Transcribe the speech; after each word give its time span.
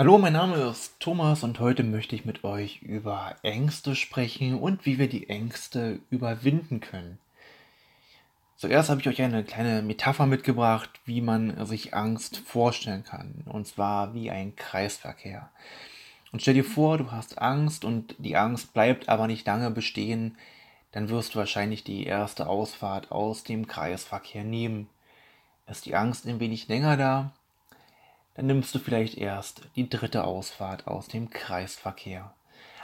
Hallo, 0.00 0.16
mein 0.16 0.34
Name 0.34 0.58
ist 0.58 1.00
Thomas 1.00 1.42
und 1.42 1.58
heute 1.58 1.82
möchte 1.82 2.14
ich 2.14 2.24
mit 2.24 2.44
euch 2.44 2.82
über 2.82 3.34
Ängste 3.42 3.96
sprechen 3.96 4.54
und 4.56 4.86
wie 4.86 4.96
wir 4.96 5.08
die 5.08 5.28
Ängste 5.28 5.98
überwinden 6.08 6.78
können. 6.78 7.18
Zuerst 8.54 8.90
habe 8.90 9.00
ich 9.00 9.08
euch 9.08 9.20
eine 9.20 9.42
kleine 9.42 9.82
Metapher 9.82 10.26
mitgebracht, 10.26 10.88
wie 11.04 11.20
man 11.20 11.66
sich 11.66 11.94
Angst 11.94 12.36
vorstellen 12.36 13.02
kann, 13.02 13.42
und 13.46 13.66
zwar 13.66 14.14
wie 14.14 14.30
ein 14.30 14.54
Kreisverkehr. 14.54 15.50
Und 16.30 16.42
stell 16.42 16.54
dir 16.54 16.64
vor, 16.64 16.96
du 16.98 17.10
hast 17.10 17.42
Angst 17.42 17.84
und 17.84 18.14
die 18.18 18.36
Angst 18.36 18.72
bleibt 18.74 19.08
aber 19.08 19.26
nicht 19.26 19.48
lange 19.48 19.72
bestehen, 19.72 20.38
dann 20.92 21.08
wirst 21.08 21.34
du 21.34 21.40
wahrscheinlich 21.40 21.82
die 21.82 22.06
erste 22.06 22.46
Ausfahrt 22.46 23.10
aus 23.10 23.42
dem 23.42 23.66
Kreisverkehr 23.66 24.44
nehmen. 24.44 24.88
Ist 25.66 25.86
die 25.86 25.96
Angst 25.96 26.24
ein 26.24 26.38
wenig 26.38 26.68
länger 26.68 26.96
da, 26.96 27.32
dann 28.38 28.46
nimmst 28.46 28.72
du 28.72 28.78
vielleicht 28.78 29.18
erst 29.18 29.62
die 29.74 29.90
dritte 29.90 30.22
Ausfahrt 30.22 30.86
aus 30.86 31.08
dem 31.08 31.28
Kreisverkehr. 31.28 32.32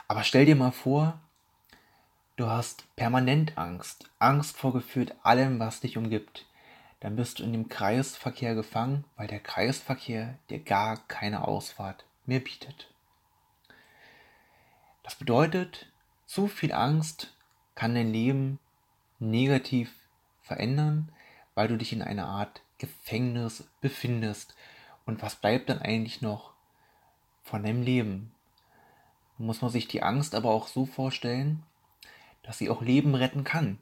Aber 0.09 0.25
stell 0.25 0.47
dir 0.47 0.57
mal 0.57 0.73
vor, 0.73 1.21
du 2.35 2.49
hast 2.49 2.93
permanent 2.97 3.57
Angst, 3.57 4.11
Angst 4.19 4.57
vor 4.57 4.73
gefühlt 4.73 5.15
allem, 5.23 5.61
was 5.61 5.79
dich 5.79 5.97
umgibt. 5.97 6.45
Dann 6.99 7.15
bist 7.15 7.39
du 7.39 7.45
in 7.45 7.53
dem 7.53 7.69
Kreisverkehr 7.69 8.57
gefangen, 8.57 9.05
weil 9.15 9.29
der 9.29 9.39
Kreisverkehr 9.39 10.37
dir 10.51 10.59
gar 10.59 10.97
keine 11.07 11.47
Ausfahrt 11.47 12.05
mehr 12.27 12.41
bietet. 12.41 12.93
Das 15.05 15.15
bedeutet, 15.15 15.87
zu 16.27 16.49
viel 16.49 16.73
Angst 16.73 17.33
kann 17.77 17.95
dein 17.95 18.13
Leben 18.13 18.59
negativ 19.21 19.95
verändern, 20.43 21.13
weil 21.55 21.69
du 21.69 21.77
dich 21.77 21.93
in 21.93 22.03
einer 22.03 22.27
Art 22.27 22.61
Gefängnis 22.79 23.69
befindest, 23.81 24.57
und 25.07 25.23
was 25.23 25.37
bleibt 25.37 25.69
dann 25.69 25.81
eigentlich 25.81 26.23
noch 26.23 26.53
von 27.43 27.63
deinem 27.63 27.83
Leben? 27.83 28.33
Muss 29.39 29.63
man 29.63 29.71
sich 29.71 29.89
die 29.89 30.03
Angst 30.03 30.35
aber 30.35 30.51
auch 30.51 30.69
so 30.69 30.87
vorstellen, 30.87 31.63
dass 32.43 32.59
sie 32.59 32.71
auch 32.71 32.83
Leben 32.83 33.15
retten 33.15 33.43
kann. 33.43 33.79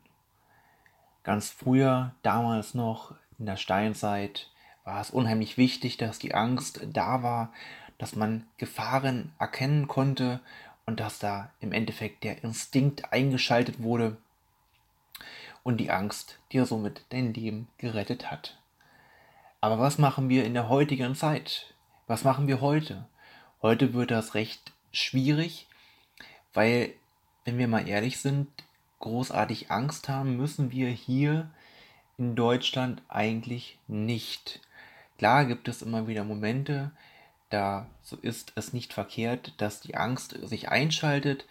Ganz 1.25 1.51
früher, 1.51 2.15
damals 2.23 2.75
noch 2.75 3.15
in 3.39 3.47
der 3.47 3.57
Steinzeit, 3.57 4.51
war 4.85 5.01
es 5.01 5.11
unheimlich 5.11 5.59
wichtig, 5.59 5.97
dass 5.97 6.19
die 6.19 6.35
Angst 6.35 6.81
da 6.93 7.23
war, 7.23 7.53
dass 7.99 8.17
man 8.17 8.47
Gefahren 8.57 9.33
erkennen 9.39 9.87
konnte 9.87 10.41
und 10.87 10.99
dass 10.99 11.19
da 11.19 11.51
im 11.61 11.73
Endeffekt 11.73 12.25
der 12.25 12.43
Instinkt 12.43 13.13
eingeschaltet 13.13 13.83
wurde 13.83 14.17
und 15.63 15.79
die 15.79 15.91
Angst 15.91 16.41
dir 16.51 16.67
somit 16.67 17.05
dein 17.11 17.35
Leben 17.35 17.69
gerettet 17.79 18.31
hat. 18.31 18.59
Aber 19.63 19.79
was 19.79 19.97
machen 19.97 20.29
wir 20.29 20.45
in 20.45 20.55
der 20.55 20.69
heutigen 20.69 21.15
Zeit? 21.15 21.73
Was 22.09 22.25
machen 22.25 22.49
wir 22.49 22.61
heute? 22.61 23.07
Heute 23.63 23.95
wird 23.95 24.11
das 24.11 24.35
recht 24.35 24.73
schwierig, 24.91 25.69
weil, 26.53 26.93
wenn 27.45 27.59
wir 27.59 27.69
mal 27.69 27.89
ehrlich 27.89 28.19
sind, 28.19 28.49
großartig 28.99 29.71
Angst 29.71 30.09
haben 30.09 30.37
müssen 30.37 30.73
wir 30.73 30.89
hier 30.89 31.49
in 32.19 32.35
Deutschland 32.35 33.03
eigentlich 33.09 33.79
nicht. 33.87 34.59
Klar 35.17 35.45
gibt 35.45 35.69
es 35.69 35.81
immer 35.81 36.09
wieder 36.09 36.25
Momente, 36.25 36.91
da 37.49 37.87
so 38.03 38.17
ist 38.17 38.53
es 38.57 38.73
nicht 38.73 38.93
verkehrt, 38.93 39.55
dass 39.59 39.81
die 39.81 39.95
Angst 39.95 40.37
sich 40.43 40.71
einschaltet. 40.71 41.47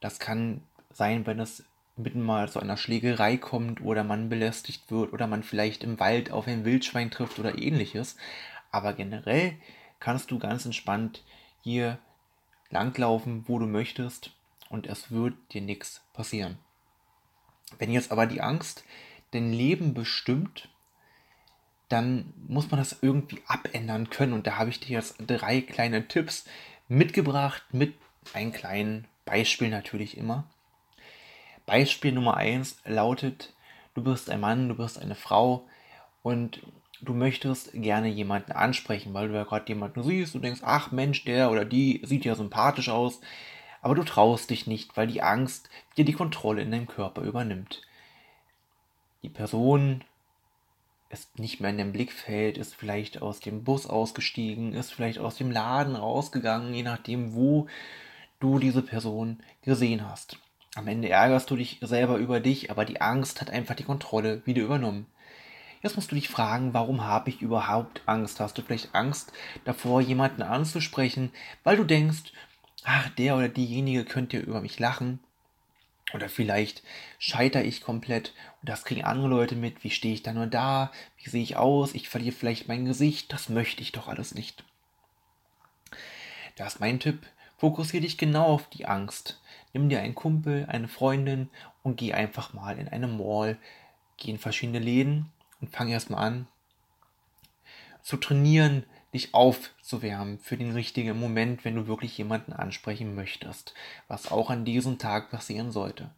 Das 0.00 0.18
kann 0.18 0.62
sein, 0.90 1.26
wenn 1.26 1.38
es 1.38 1.64
mitten 1.96 2.22
mal 2.22 2.50
zu 2.50 2.60
einer 2.60 2.76
Schlägerei 2.76 3.36
kommt 3.36 3.80
oder 3.80 4.04
man 4.04 4.28
belästigt 4.28 4.90
wird 4.90 5.12
oder 5.12 5.26
man 5.26 5.42
vielleicht 5.42 5.84
im 5.84 6.00
Wald 6.00 6.30
auf 6.30 6.46
ein 6.46 6.64
Wildschwein 6.64 7.10
trifft 7.10 7.38
oder 7.38 7.58
ähnliches. 7.58 8.16
Aber 8.70 8.94
generell 8.94 9.54
kannst 10.00 10.30
du 10.30 10.38
ganz 10.38 10.64
entspannt 10.64 11.22
hier 11.60 11.98
langlaufen, 12.70 13.44
wo 13.46 13.58
du 13.58 13.66
möchtest 13.66 14.30
und 14.70 14.86
es 14.86 15.10
wird 15.10 15.34
dir 15.52 15.60
nichts 15.60 16.02
passieren. 16.12 16.58
Wenn 17.78 17.92
jetzt 17.92 18.10
aber 18.10 18.26
die 18.26 18.40
Angst 18.40 18.84
dein 19.32 19.52
Leben 19.52 19.94
bestimmt, 19.94 20.68
dann 21.88 22.32
muss 22.48 22.70
man 22.70 22.80
das 22.80 22.98
irgendwie 23.02 23.42
abändern 23.46 24.08
können. 24.08 24.32
Und 24.32 24.46
da 24.46 24.56
habe 24.56 24.70
ich 24.70 24.80
dir 24.80 24.92
jetzt 24.96 25.16
drei 25.26 25.60
kleine 25.60 26.08
Tipps 26.08 26.46
mitgebracht 26.88 27.62
mit 27.72 27.94
einem 28.32 28.52
kleinen 28.52 29.06
Beispiel 29.26 29.68
natürlich 29.68 30.16
immer. 30.16 30.44
Beispiel 31.66 32.12
Nummer 32.12 32.36
eins 32.36 32.76
lautet, 32.84 33.52
du 33.94 34.02
bist 34.02 34.30
ein 34.30 34.40
Mann, 34.40 34.68
du 34.68 34.74
bist 34.74 35.00
eine 35.00 35.14
Frau 35.14 35.66
und 36.22 36.60
du 37.00 37.14
möchtest 37.14 37.72
gerne 37.72 38.08
jemanden 38.08 38.52
ansprechen, 38.52 39.12
weil 39.12 39.28
du 39.28 39.34
ja 39.34 39.44
gerade 39.44 39.68
jemanden 39.68 40.02
siehst, 40.02 40.34
du 40.34 40.38
denkst, 40.38 40.62
ach 40.64 40.92
Mensch, 40.92 41.24
der 41.24 41.50
oder 41.50 41.64
die 41.64 42.00
sieht 42.04 42.24
ja 42.24 42.34
sympathisch 42.34 42.88
aus, 42.88 43.20
aber 43.80 43.94
du 43.94 44.04
traust 44.04 44.50
dich 44.50 44.66
nicht, 44.66 44.96
weil 44.96 45.08
die 45.08 45.22
Angst 45.22 45.68
dir 45.96 46.04
die 46.04 46.12
Kontrolle 46.12 46.62
in 46.62 46.70
deinem 46.70 46.86
Körper 46.86 47.22
übernimmt. 47.22 47.82
Die 49.22 49.28
Person 49.28 50.04
ist 51.10 51.38
nicht 51.38 51.60
mehr 51.60 51.70
in 51.70 51.78
dem 51.78 51.92
Blickfeld, 51.92 52.56
ist 52.56 52.74
vielleicht 52.74 53.20
aus 53.20 53.40
dem 53.40 53.64
Bus 53.64 53.86
ausgestiegen, 53.86 54.72
ist 54.72 54.92
vielleicht 54.92 55.18
aus 55.18 55.36
dem 55.36 55.50
Laden 55.50 55.94
rausgegangen, 55.94 56.72
je 56.72 56.82
nachdem, 56.82 57.34
wo 57.34 57.66
du 58.40 58.58
diese 58.58 58.82
Person 58.82 59.40
gesehen 59.62 60.08
hast. 60.08 60.38
Am 60.74 60.88
Ende 60.88 61.10
ärgerst 61.10 61.50
du 61.50 61.56
dich 61.56 61.78
selber 61.82 62.16
über 62.16 62.40
dich, 62.40 62.70
aber 62.70 62.84
die 62.84 63.00
Angst 63.00 63.40
hat 63.40 63.50
einfach 63.50 63.74
die 63.74 63.84
Kontrolle 63.84 64.42
wieder 64.46 64.62
übernommen. 64.62 65.06
Jetzt 65.82 65.96
musst 65.96 66.10
du 66.10 66.14
dich 66.14 66.28
fragen, 66.28 66.72
warum 66.72 67.04
habe 67.04 67.28
ich 67.28 67.42
überhaupt 67.42 68.02
Angst? 68.06 68.40
Hast 68.40 68.56
du 68.56 68.62
vielleicht 68.62 68.94
Angst 68.94 69.32
davor, 69.64 70.00
jemanden 70.00 70.42
anzusprechen, 70.42 71.30
weil 71.64 71.76
du 71.76 71.84
denkst, 71.84 72.32
ach, 72.84 73.08
der 73.10 73.36
oder 73.36 73.48
diejenige 73.48 74.04
könnte 74.04 74.38
über 74.38 74.60
mich 74.60 74.78
lachen? 74.78 75.18
Oder 76.14 76.28
vielleicht 76.28 76.82
scheitere 77.18 77.64
ich 77.64 77.80
komplett 77.80 78.32
und 78.60 78.68
das 78.68 78.84
kriegen 78.84 79.04
andere 79.04 79.28
Leute 79.28 79.56
mit. 79.56 79.82
Wie 79.82 79.90
stehe 79.90 80.14
ich 80.14 80.22
da 80.22 80.32
nur 80.32 80.46
da? 80.46 80.92
Wie 81.16 81.30
sehe 81.30 81.42
ich 81.42 81.56
aus? 81.56 81.94
Ich 81.94 82.08
verliere 82.08 82.34
vielleicht 82.34 82.68
mein 82.68 82.84
Gesicht. 82.84 83.32
Das 83.32 83.48
möchte 83.48 83.82
ich 83.82 83.92
doch 83.92 84.08
alles 84.08 84.34
nicht. 84.34 84.64
Da 86.56 86.66
ist 86.66 86.80
mein 86.80 87.00
Tipp. 87.00 87.26
Fokussiere 87.62 88.00
dich 88.00 88.18
genau 88.18 88.46
auf 88.46 88.68
die 88.70 88.86
Angst. 88.86 89.40
Nimm 89.72 89.88
dir 89.88 90.00
einen 90.00 90.16
Kumpel, 90.16 90.66
eine 90.68 90.88
Freundin 90.88 91.48
und 91.84 91.96
geh 91.96 92.12
einfach 92.12 92.54
mal 92.54 92.76
in 92.76 92.88
eine 92.88 93.06
Mall, 93.06 93.56
geh 94.16 94.32
in 94.32 94.38
verschiedene 94.38 94.80
Läden 94.80 95.30
und 95.60 95.70
fang 95.70 95.88
erstmal 95.88 96.26
an 96.26 96.48
zu 98.02 98.16
trainieren, 98.16 98.84
dich 99.14 99.32
aufzuwärmen 99.32 100.40
für 100.40 100.56
den 100.56 100.72
richtigen 100.72 101.16
Moment, 101.20 101.64
wenn 101.64 101.76
du 101.76 101.86
wirklich 101.86 102.18
jemanden 102.18 102.52
ansprechen 102.52 103.14
möchtest, 103.14 103.74
was 104.08 104.32
auch 104.32 104.50
an 104.50 104.64
diesem 104.64 104.98
Tag 104.98 105.30
passieren 105.30 105.70
sollte. 105.70 106.10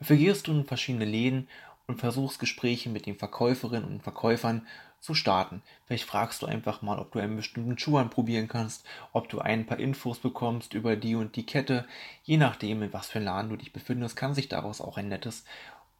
Dafür 0.00 0.16
gehst 0.16 0.48
du 0.48 0.52
in 0.52 0.64
verschiedene 0.64 1.04
Läden 1.04 1.48
und 1.88 1.98
versuchst 1.98 2.38
Gespräche 2.38 2.90
mit 2.90 3.06
den 3.06 3.16
Verkäuferinnen 3.16 3.88
und 3.88 4.02
Verkäufern 4.02 4.66
zu 5.00 5.14
starten. 5.14 5.62
Vielleicht 5.86 6.04
fragst 6.04 6.42
du 6.42 6.46
einfach 6.46 6.82
mal, 6.82 6.98
ob 6.98 7.12
du 7.12 7.18
einen 7.18 7.36
bestimmten 7.36 7.78
Schuh 7.78 7.96
anprobieren 7.96 8.46
kannst, 8.46 8.84
ob 9.12 9.28
du 9.28 9.40
ein 9.40 9.66
paar 9.66 9.78
Infos 9.78 10.18
bekommst 10.18 10.74
über 10.74 10.96
die 10.96 11.14
und 11.14 11.34
die 11.34 11.46
Kette. 11.46 11.86
Je 12.24 12.36
nachdem, 12.36 12.82
in 12.82 12.92
was 12.92 13.08
für 13.08 13.18
einem 13.18 13.26
Laden 13.26 13.50
du 13.50 13.56
dich 13.56 13.72
befindest, 13.72 14.16
kann 14.16 14.34
sich 14.34 14.48
daraus 14.48 14.80
auch 14.80 14.98
ein 14.98 15.08
nettes 15.08 15.44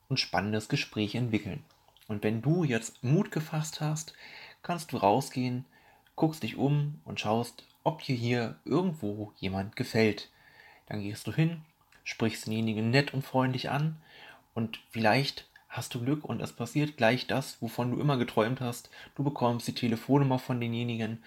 und 0.09 0.21
spannendes 0.21 0.69
Gespräch 0.69 1.15
entwickeln. 1.15 1.65
Und 2.07 2.23
wenn 2.23 2.43
du 2.43 2.65
jetzt 2.65 3.03
Mut 3.03 3.31
gefasst 3.31 3.81
hast, 3.81 4.15
kannst 4.63 4.93
du 4.93 4.99
rausgehen, 4.99 5.65
guckst 6.17 6.43
dich 6.43 6.57
um 6.57 7.01
und 7.05 7.21
schaust, 7.21 7.65
ob 7.83 8.03
dir 8.03 8.17
hier 8.17 8.57
irgendwo 8.65 9.33
jemand 9.39 9.77
gefällt. 9.77 10.29
Dann 10.87 11.03
gehst 11.03 11.27
du 11.27 11.33
hin, 11.33 11.63
sprichst 12.05 12.47
denjenigen 12.47 12.91
nett 12.91 13.15
und 13.15 13.23
freundlich 13.25 13.71
an 13.71 13.97
und 14.55 14.81
vielleicht 14.91 15.49
hast 15.69 15.95
du 15.95 16.03
Glück 16.03 16.25
und 16.25 16.41
es 16.41 16.53
passiert 16.53 16.97
gleich 16.97 17.27
das, 17.27 17.61
wovon 17.61 17.91
du 17.91 18.01
immer 18.01 18.17
geträumt 18.17 18.61
hast. 18.61 18.91
Du 19.15 19.23
bekommst 19.23 19.69
die 19.69 19.75
Telefonnummer 19.75 20.39
von 20.39 20.61
denjenigen 20.61 21.23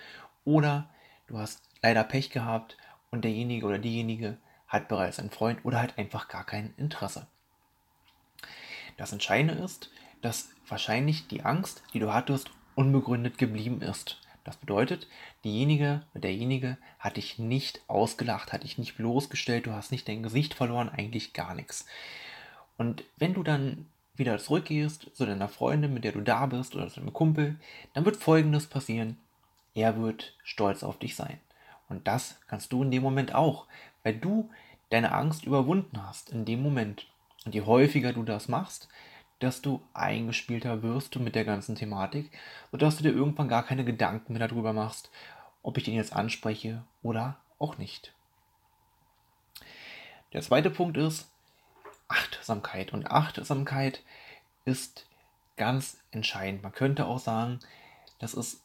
oder 0.45 0.89
du 1.27 1.37
hast 1.37 1.61
leider 1.81 2.03
Pech 2.03 2.31
gehabt 2.31 2.77
und 3.11 3.23
derjenige 3.23 3.65
oder 3.65 3.77
diejenige 3.77 4.37
hat 4.67 4.87
bereits 4.87 5.19
einen 5.19 5.31
Freund 5.31 5.63
oder 5.63 5.81
hat 5.81 5.97
einfach 5.97 6.27
gar 6.27 6.45
kein 6.45 6.73
Interesse. 6.77 7.27
Das 8.97 9.11
Entscheidende 9.11 9.61
ist, 9.63 9.91
dass 10.21 10.49
wahrscheinlich 10.67 11.27
die 11.27 11.43
Angst, 11.43 11.83
die 11.93 11.99
du 11.99 12.13
hattest, 12.13 12.51
unbegründet 12.75 13.37
geblieben 13.37 13.81
ist. 13.81 14.19
Das 14.43 14.57
bedeutet, 14.57 15.07
diejenige 15.43 16.01
oder 16.13 16.21
derjenige 16.21 16.77
hat 16.99 17.17
dich 17.17 17.37
nicht 17.37 17.81
ausgelacht, 17.87 18.53
hat 18.53 18.63
dich 18.63 18.77
nicht 18.77 18.97
bloßgestellt, 18.97 19.67
du 19.67 19.73
hast 19.73 19.91
nicht 19.91 20.07
dein 20.07 20.23
Gesicht 20.23 20.53
verloren, 20.53 20.89
eigentlich 20.89 21.33
gar 21.33 21.53
nichts. 21.53 21.85
Und 22.77 23.03
wenn 23.17 23.33
du 23.33 23.43
dann 23.43 23.85
wieder 24.21 24.37
zurückgehst 24.37 25.09
zu 25.13 25.25
deiner 25.25 25.49
Freundin, 25.49 25.93
mit 25.93 26.05
der 26.05 26.13
du 26.13 26.21
da 26.21 26.45
bist, 26.45 26.75
oder 26.75 26.87
zu 26.87 27.01
deinem 27.01 27.11
Kumpel, 27.11 27.57
dann 27.93 28.05
wird 28.05 28.15
Folgendes 28.15 28.67
passieren. 28.67 29.17
Er 29.75 30.01
wird 30.01 30.33
stolz 30.43 30.83
auf 30.83 30.97
dich 30.97 31.15
sein. 31.15 31.39
Und 31.89 32.07
das 32.07 32.39
kannst 32.47 32.71
du 32.71 32.83
in 32.83 32.91
dem 32.91 33.03
Moment 33.03 33.35
auch, 33.35 33.67
weil 34.03 34.15
du 34.15 34.49
deine 34.89 35.11
Angst 35.11 35.45
überwunden 35.45 36.01
hast 36.05 36.29
in 36.29 36.45
dem 36.45 36.63
Moment. 36.63 37.07
Und 37.45 37.53
je 37.53 37.61
häufiger 37.61 38.13
du 38.13 38.23
das 38.23 38.47
machst, 38.47 38.87
desto 39.41 39.81
eingespielter 39.93 40.83
wirst 40.83 41.15
du 41.15 41.19
mit 41.19 41.35
der 41.35 41.43
ganzen 41.43 41.75
Thematik, 41.75 42.31
sodass 42.71 42.97
du 42.97 43.03
dir 43.03 43.11
irgendwann 43.11 43.49
gar 43.49 43.63
keine 43.63 43.83
Gedanken 43.83 44.33
mehr 44.33 44.47
darüber 44.47 44.71
machst 44.71 45.09
ob 45.63 45.77
ich 45.77 45.83
den 45.83 45.95
jetzt 45.95 46.13
anspreche 46.13 46.83
oder 47.01 47.37
auch 47.59 47.77
nicht. 47.77 48.13
Der 50.33 50.41
zweite 50.41 50.69
Punkt 50.69 50.97
ist 50.97 51.29
Achtsamkeit. 52.11 52.93
Und 52.93 53.09
Achtsamkeit 53.09 54.03
ist 54.65 55.05
ganz 55.57 55.97
entscheidend. 56.11 56.63
Man 56.63 56.71
könnte 56.71 57.05
auch 57.05 57.19
sagen, 57.19 57.59
das 58.19 58.33
ist, 58.33 58.61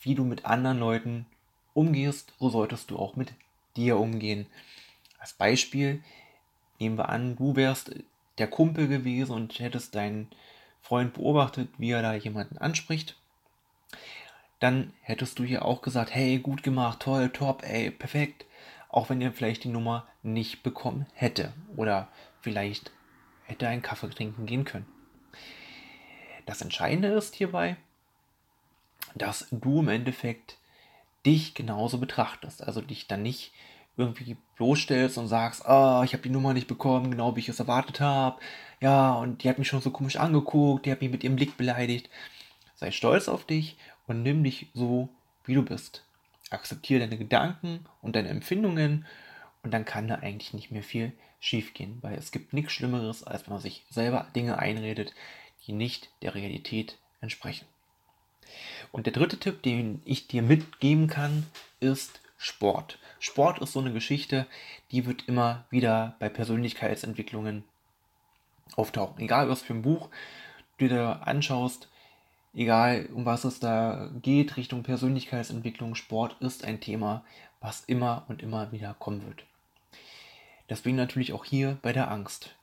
wie 0.00 0.14
du 0.14 0.24
mit 0.24 0.44
anderen 0.44 0.78
Leuten 0.78 1.26
umgehst, 1.74 2.32
so 2.38 2.50
solltest 2.50 2.90
du 2.90 2.98
auch 2.98 3.16
mit 3.16 3.32
dir 3.76 3.98
umgehen. 3.98 4.46
Als 5.18 5.32
Beispiel 5.32 6.02
nehmen 6.78 6.98
wir 6.98 7.08
an, 7.08 7.36
du 7.36 7.56
wärst 7.56 7.94
der 8.38 8.48
Kumpel 8.48 8.88
gewesen 8.88 9.32
und 9.32 9.58
hättest 9.58 9.94
deinen 9.94 10.28
Freund 10.80 11.14
beobachtet, 11.14 11.68
wie 11.78 11.90
er 11.90 12.02
da 12.02 12.14
jemanden 12.14 12.58
anspricht. 12.58 13.16
Dann 14.58 14.92
hättest 15.00 15.38
du 15.38 15.44
hier 15.44 15.64
auch 15.64 15.82
gesagt, 15.82 16.14
hey, 16.14 16.38
gut 16.38 16.62
gemacht, 16.62 17.00
toll, 17.00 17.30
top, 17.30 17.62
ey, 17.64 17.90
perfekt. 17.90 18.44
Auch 18.88 19.08
wenn 19.08 19.20
er 19.20 19.32
vielleicht 19.32 19.64
die 19.64 19.68
Nummer 19.68 20.06
nicht 20.22 20.62
bekommen 20.62 21.06
hätte. 21.14 21.52
Oder 21.76 22.08
vielleicht 22.42 22.90
hätte 23.44 23.64
er 23.64 23.70
einen 23.70 23.82
Kaffee 23.82 24.10
trinken 24.10 24.46
gehen 24.46 24.64
können. 24.64 24.86
Das 26.44 26.60
Entscheidende 26.60 27.08
ist 27.08 27.34
hierbei, 27.34 27.76
dass 29.14 29.46
du 29.50 29.80
im 29.80 29.88
Endeffekt 29.88 30.58
dich 31.24 31.54
genauso 31.54 31.98
betrachtest. 31.98 32.62
Also 32.62 32.80
dich 32.80 33.06
dann 33.06 33.22
nicht 33.22 33.52
irgendwie 33.96 34.36
bloßstellst 34.56 35.18
und 35.18 35.28
sagst, 35.28 35.66
ah, 35.66 36.02
ich 36.04 36.12
habe 36.12 36.22
die 36.22 36.30
Nummer 36.30 36.54
nicht 36.54 36.66
bekommen, 36.66 37.10
genau 37.10 37.36
wie 37.36 37.40
ich 37.40 37.48
es 37.48 37.60
erwartet 37.60 38.00
habe. 38.00 38.40
Ja, 38.80 39.12
und 39.14 39.42
die 39.42 39.48
hat 39.48 39.58
mich 39.58 39.68
schon 39.68 39.80
so 39.80 39.90
komisch 39.90 40.16
angeguckt, 40.16 40.86
die 40.86 40.90
hat 40.90 41.00
mich 41.00 41.10
mit 41.10 41.22
ihrem 41.22 41.36
Blick 41.36 41.56
beleidigt. 41.56 42.10
Sei 42.74 42.90
stolz 42.90 43.28
auf 43.28 43.44
dich 43.44 43.76
und 44.06 44.22
nimm 44.22 44.42
dich 44.42 44.68
so, 44.74 45.08
wie 45.44 45.54
du 45.54 45.62
bist. 45.62 46.04
Akzeptiere 46.50 47.00
deine 47.00 47.18
Gedanken 47.18 47.86
und 48.00 48.16
deine 48.16 48.28
Empfindungen 48.28 49.06
und 49.62 49.72
dann 49.72 49.84
kann 49.84 50.08
da 50.08 50.16
eigentlich 50.16 50.54
nicht 50.54 50.70
mehr 50.70 50.82
viel 50.82 51.12
schiefgehen, 51.42 51.98
weil 52.02 52.14
es 52.14 52.30
gibt 52.30 52.52
nichts 52.52 52.72
Schlimmeres, 52.72 53.24
als 53.24 53.46
wenn 53.46 53.54
man 53.54 53.62
sich 53.62 53.84
selber 53.90 54.28
Dinge 54.34 54.60
einredet, 54.60 55.12
die 55.66 55.72
nicht 55.72 56.08
der 56.22 56.36
Realität 56.36 56.98
entsprechen. 57.20 57.66
Und 58.92 59.06
der 59.06 59.12
dritte 59.12 59.38
Tipp, 59.38 59.62
den 59.62 60.00
ich 60.04 60.28
dir 60.28 60.42
mitgeben 60.42 61.08
kann, 61.08 61.46
ist 61.80 62.20
Sport. 62.38 62.98
Sport 63.18 63.58
ist 63.58 63.72
so 63.72 63.80
eine 63.80 63.92
Geschichte, 63.92 64.46
die 64.92 65.04
wird 65.04 65.28
immer 65.28 65.64
wieder 65.68 66.14
bei 66.20 66.28
Persönlichkeitsentwicklungen 66.28 67.64
auftauchen. 68.76 69.20
Egal 69.20 69.48
was 69.48 69.62
für 69.62 69.74
ein 69.74 69.82
Buch 69.82 70.10
du 70.78 70.88
dir 70.88 71.26
anschaust, 71.26 71.88
egal 72.54 73.08
um 73.14 73.24
was 73.24 73.44
es 73.44 73.58
da 73.58 74.10
geht, 74.22 74.56
Richtung 74.56 74.84
Persönlichkeitsentwicklung, 74.84 75.96
Sport 75.96 76.36
ist 76.40 76.64
ein 76.64 76.80
Thema, 76.80 77.24
was 77.60 77.84
immer 77.84 78.24
und 78.28 78.42
immer 78.42 78.70
wieder 78.70 78.94
kommen 78.94 79.26
wird. 79.26 79.44
Deswegen 80.68 80.96
natürlich 80.96 81.32
auch 81.32 81.44
hier 81.44 81.78
bei 81.82 81.92
der 81.92 82.10
Angst. 82.10 82.54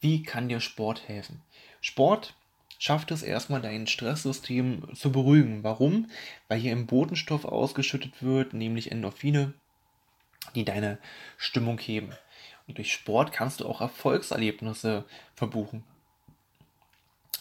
Wie 0.00 0.22
kann 0.22 0.48
dir 0.48 0.60
Sport 0.60 1.08
helfen? 1.08 1.42
Sport 1.80 2.34
schafft 2.78 3.10
es 3.10 3.22
erstmal, 3.22 3.62
dein 3.62 3.86
Stresssystem 3.86 4.94
zu 4.94 5.10
beruhigen. 5.10 5.64
Warum? 5.64 6.10
Weil 6.48 6.58
hier 6.60 6.72
ein 6.72 6.86
Botenstoff 6.86 7.44
ausgeschüttet 7.44 8.22
wird, 8.22 8.52
nämlich 8.52 8.92
Endorphine, 8.92 9.54
die 10.54 10.64
deine 10.64 10.98
Stimmung 11.38 11.78
heben. 11.78 12.12
Und 12.66 12.78
durch 12.78 12.92
Sport 12.92 13.32
kannst 13.32 13.60
du 13.60 13.66
auch 13.66 13.80
Erfolgserlebnisse 13.80 15.04
verbuchen. 15.34 15.84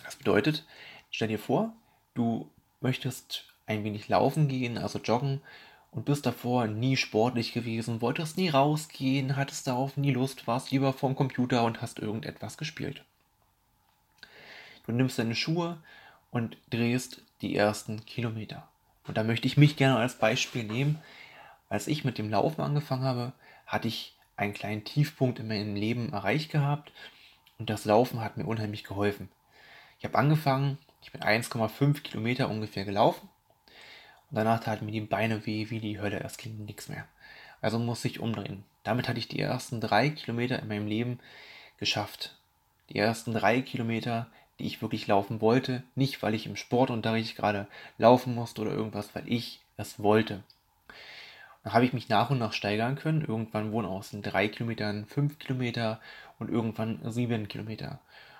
Das 0.04 0.16
bedeutet, 0.16 0.66
stell 1.12 1.30
dir 1.30 1.40
vor, 1.40 1.74
du 2.14 2.50
möchtest 2.82 3.46
ein 3.66 3.84
wenig 3.84 4.10
laufen 4.10 4.48
gehen, 4.48 4.78
also 4.78 5.00
joggen, 5.00 5.42
und 5.94 6.06
bist 6.06 6.26
davor 6.26 6.68
nie 6.68 6.98
sportlich 6.98 7.54
gewesen, 7.54 8.02
wolltest 8.02 8.38
nie 8.38 8.50
rausgehen, 8.50 9.36
hattest 9.36 9.68
darauf 9.68 9.96
nie 9.96 10.12
Lust, 10.12 10.48
warst 10.48 10.72
lieber 10.72 10.92
vorm 10.92 11.16
Computer 11.16 11.64
und 11.64 11.82
hast 11.82 12.00
irgendetwas 12.00 12.58
gespielt. 12.58 13.04
Du 14.86 14.92
nimmst 14.92 15.20
deine 15.20 15.36
Schuhe 15.36 15.78
und 16.32 16.58
drehst 16.70 17.22
die 17.42 17.56
ersten 17.56 18.06
Kilometer. 18.06 18.68
Und 19.08 19.18
da 19.18 19.24
möchte 19.24 19.48
ich 19.48 19.56
mich 19.56 19.76
gerne 19.76 19.98
als 19.98 20.18
Beispiel 20.18 20.64
nehmen. 20.64 21.00
Als 21.70 21.88
ich 21.88 22.04
mit 22.04 22.18
dem 22.18 22.30
Laufen 22.30 22.62
angefangen 22.62 23.04
habe, 23.04 23.34
hatte 23.68 23.88
ich 23.88 24.16
einen 24.36 24.54
kleinen 24.54 24.84
Tiefpunkt 24.84 25.40
in 25.40 25.48
meinem 25.48 25.76
Leben 25.76 26.12
erreicht 26.12 26.52
gehabt 26.52 26.92
und 27.60 27.70
das 27.70 27.86
Laufen 27.86 28.22
hat 28.22 28.36
mir 28.36 28.46
unheimlich 28.46 28.84
geholfen. 28.84 29.30
Ich 30.00 30.06
habe 30.06 30.18
angefangen, 30.18 30.80
ich 31.04 31.12
bin 31.12 31.22
1,5 31.22 32.02
Kilometer 32.02 32.50
ungefähr 32.50 32.84
gelaufen 32.84 33.30
und 34.34 34.38
danach 34.38 34.60
taten 34.60 34.86
mir 34.86 34.92
die 34.92 35.00
Beine 35.00 35.46
weh 35.46 35.70
wie 35.70 35.80
die 35.80 36.02
Hölle, 36.02 36.20
es 36.20 36.38
ging 36.38 36.66
nichts 36.66 36.90
mehr. 36.90 37.06
Also 37.62 37.80
musste 37.80 38.10
ich 38.10 38.20
umdrehen. 38.20 38.66
Damit 38.84 39.08
hatte 39.08 39.20
ich 39.20 39.30
die 39.30 39.40
ersten 39.40 39.80
drei 39.80 40.10
Kilometer 40.10 40.60
in 40.60 40.68
meinem 40.68 40.88
Leben 40.88 41.20
geschafft. 41.78 42.36
Die 42.90 42.98
ersten 42.98 43.34
drei 43.34 43.62
Kilometer 43.62 44.28
die 44.60 44.66
ich 44.66 44.82
wirklich 44.82 45.08
laufen 45.08 45.42
wollte. 45.42 45.84
Nicht, 45.96 46.22
weil 46.22 46.34
ich 46.34 46.46
im 46.46 46.56
Sportunterricht 46.56 47.36
gerade 47.36 47.68
laufen 47.98 48.36
musste 48.36 48.62
oder 48.62 48.72
irgendwas, 48.72 49.14
weil 49.16 49.28
ich 49.28 49.62
es 49.78 50.02
wollte. 50.02 50.44
Dann 51.64 51.74
habe 51.74 51.86
ich 51.86 51.94
mich 51.94 52.10
nach 52.10 52.30
und 52.30 52.40
nach 52.40 52.54
steigern 52.54 52.96
können. 52.96 53.22
Irgendwann 53.22 53.72
wurden 53.72 53.88
aus 53.88 54.12
den 54.12 54.22
drei 54.22 54.48
Kilometern 54.48 55.06
fünf 55.06 55.40
Kilometer 55.40 56.00
und 56.40 56.50
irgendwann 56.50 57.00
sieben 57.12 57.48
Kilometer. 57.48 58.00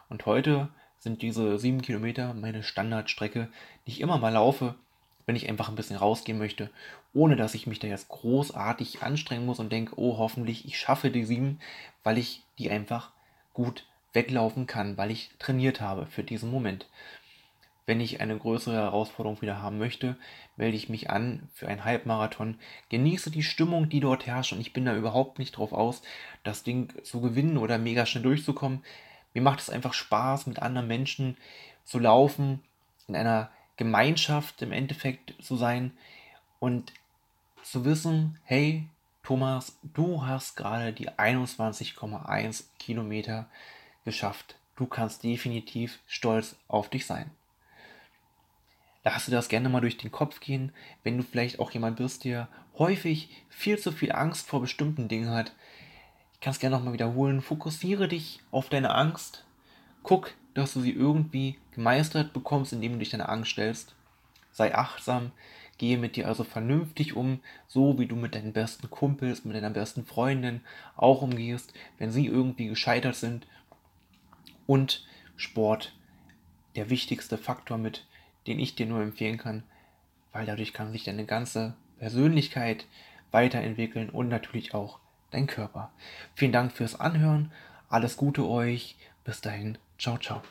Und 0.10 0.26
heute 0.26 0.70
sind 1.00 1.22
diese 1.22 1.58
sieben 1.58 1.82
Kilometer 1.82 2.34
meine 2.34 2.64
Standardstrecke, 2.64 3.50
die 3.86 3.92
ich 3.92 4.02
immer 4.02 4.18
mal 4.18 4.34
laufe, 4.34 4.76
wenn 5.26 5.36
ich 5.36 5.50
einfach 5.50 5.70
ein 5.70 5.76
bisschen 5.76 5.96
rausgehen 5.96 6.38
möchte, 6.38 6.70
ohne 7.14 7.36
dass 7.36 7.54
ich 7.54 7.68
mich 7.68 7.80
da 7.80 7.88
jetzt 7.88 8.10
großartig 8.10 9.04
anstrengen 9.04 9.46
muss 9.46 9.60
und 9.60 9.72
denke, 9.72 9.98
oh, 9.98 10.18
hoffentlich 10.18 10.66
ich 10.66 10.78
schaffe 10.78 11.12
die 11.12 11.26
sieben, 11.26 11.60
weil 12.04 12.18
ich 12.18 12.44
die 12.58 12.70
einfach 12.70 13.12
gut 13.54 13.86
weglaufen 14.14 14.68
kann, 14.68 14.98
weil 14.98 15.12
ich 15.12 15.32
trainiert 15.40 15.82
habe 15.82 16.06
für 16.06 16.24
diesen 16.24 16.52
Moment. 16.52 16.88
Wenn 17.86 18.00
ich 18.00 18.22
eine 18.22 18.38
größere 18.38 18.76
Herausforderung 18.76 19.42
wieder 19.42 19.62
haben 19.62 19.78
möchte, 19.78 20.16
melde 20.56 20.78
ich 20.78 20.88
mich 20.88 21.10
an 21.10 21.50
für 21.54 21.68
einen 21.68 21.84
Halbmarathon, 21.84 22.58
genieße 22.90 23.30
die 23.30 23.44
Stimmung, 23.44 23.90
die 23.90 24.00
dort 24.00 24.26
herrscht 24.26 24.54
und 24.54 24.62
ich 24.62 24.72
bin 24.72 24.86
da 24.86 24.96
überhaupt 24.96 25.38
nicht 25.38 25.58
drauf 25.58 25.74
aus, 25.74 26.02
das 26.44 26.64
Ding 26.64 26.94
zu 27.04 27.20
gewinnen 27.20 27.58
oder 27.58 27.78
mega 27.78 28.06
schnell 28.06 28.24
durchzukommen. 28.24 28.84
Mir 29.34 29.42
macht 29.42 29.60
es 29.60 29.70
einfach 29.70 29.94
Spaß, 29.94 30.48
mit 30.48 30.60
anderen 30.60 30.88
Menschen 30.88 31.36
zu 31.84 32.00
laufen, 32.00 32.62
in 33.08 33.16
einer 33.18 33.52
Gemeinschaft 33.78 34.62
im 34.62 34.72
Endeffekt 34.72 35.34
zu 35.44 35.56
sein 35.56 35.92
und 36.60 36.94
zu 37.64 37.86
wissen, 37.86 38.40
hey, 38.44 38.88
Thomas, 39.24 39.78
du 39.94 40.26
hast 40.26 40.56
gerade 40.56 40.92
die 40.94 41.10
21,1 41.10 42.66
Kilometer 42.78 43.50
geschafft. 44.06 44.56
Du 44.76 44.86
kannst 44.86 45.24
definitiv 45.24 46.00
stolz 46.08 46.56
auf 46.68 46.90
dich 46.90 47.06
sein. 47.06 47.32
Lass 49.04 49.26
dir 49.26 49.32
das 49.32 49.50
gerne 49.50 49.70
mal 49.70 49.82
durch 49.82 49.98
den 49.98 50.12
Kopf 50.12 50.40
gehen, 50.40 50.72
wenn 51.04 51.18
du 51.18 51.24
vielleicht 51.24 51.60
auch 51.60 51.72
jemand 51.72 51.98
bist, 51.98 52.24
der 52.24 52.48
häufig 52.78 53.30
viel 53.50 53.78
zu 53.78 53.92
viel 53.92 54.12
Angst 54.12 54.48
vor 54.48 54.62
bestimmten 54.62 55.08
Dingen 55.08 55.30
hat. 55.30 55.54
Ich 56.34 56.40
kann 56.40 56.52
es 56.52 56.60
gerne 56.60 56.76
nochmal 56.76 56.94
wiederholen. 56.94 57.42
Fokussiere 57.42 58.08
dich 58.08 58.42
auf 58.52 58.70
deine 58.70 58.94
Angst. 58.96 59.46
Guck, 60.04 60.34
dass 60.54 60.74
du 60.74 60.82
sie 60.82 60.92
irgendwie 60.92 61.58
gemeistert 61.72 62.34
bekommst, 62.34 62.74
indem 62.74 62.94
du 62.94 63.00
dich 63.00 63.10
deiner 63.10 63.30
Angst 63.30 63.52
stellst. 63.52 63.96
Sei 64.52 64.76
achtsam, 64.76 65.32
gehe 65.78 65.98
mit 65.98 66.16
dir 66.16 66.28
also 66.28 66.44
vernünftig 66.44 67.16
um, 67.16 67.40
so 67.68 67.98
wie 67.98 68.06
du 68.06 68.16
mit 68.16 68.36
deinen 68.36 68.54
besten 68.54 68.90
Kumpels, 68.90 69.46
mit 69.46 69.56
deiner 69.56 69.72
besten 69.72 70.06
Freundin 70.06 70.62
auch 70.96 71.22
umgehst, 71.22 71.74
wenn 71.98 72.12
sie 72.12 72.28
irgendwie 72.28 72.68
gescheitert 72.68 73.16
sind 73.16 73.48
und 74.68 75.06
Sport 75.36 75.94
der 76.76 76.90
wichtigste 76.90 77.38
Faktor 77.38 77.78
mit, 77.78 78.06
den 78.48 78.60
ich 78.60 78.76
dir 78.76 78.86
nur 78.86 79.02
empfehlen 79.02 79.38
kann, 79.38 79.64
weil 80.32 80.46
dadurch 80.46 80.74
kann 80.74 80.92
sich 80.92 81.04
deine 81.04 81.26
ganze 81.26 81.76
Persönlichkeit 82.00 82.86
weiterentwickeln 83.32 84.10
und 84.10 84.30
natürlich 84.30 84.74
auch 84.74 85.00
dein 85.32 85.48
Körper. 85.48 85.92
Vielen 86.36 86.52
Dank 86.52 86.72
fürs 86.72 87.00
Anhören, 87.00 87.52
alles 87.90 88.18
Gute 88.18 88.48
euch, 88.48 88.96
bis 89.24 89.42
dahin, 89.42 89.78
ciao, 90.04 90.18
ciao. 90.18 90.42